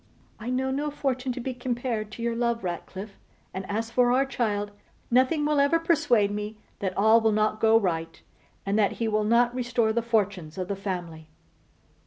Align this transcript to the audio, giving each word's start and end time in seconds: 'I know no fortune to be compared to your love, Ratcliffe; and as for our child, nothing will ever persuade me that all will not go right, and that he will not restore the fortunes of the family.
'I 0.39 0.49
know 0.49 0.71
no 0.71 0.89
fortune 0.89 1.31
to 1.33 1.39
be 1.39 1.53
compared 1.53 2.09
to 2.13 2.23
your 2.23 2.35
love, 2.35 2.63
Ratcliffe; 2.63 3.19
and 3.53 3.69
as 3.69 3.91
for 3.91 4.11
our 4.11 4.25
child, 4.25 4.71
nothing 5.11 5.45
will 5.45 5.59
ever 5.59 5.77
persuade 5.77 6.31
me 6.31 6.57
that 6.79 6.97
all 6.97 7.21
will 7.21 7.31
not 7.31 7.59
go 7.59 7.79
right, 7.79 8.19
and 8.65 8.79
that 8.79 8.93
he 8.93 9.07
will 9.07 9.23
not 9.23 9.53
restore 9.53 9.93
the 9.93 10.01
fortunes 10.01 10.57
of 10.57 10.69
the 10.69 10.75
family. 10.75 11.29